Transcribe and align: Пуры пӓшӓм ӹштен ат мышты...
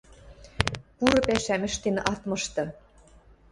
Пуры 0.97 1.19
пӓшӓм 1.27 1.61
ӹштен 1.69 1.97
ат 2.11 2.21
мышты... 2.29 2.63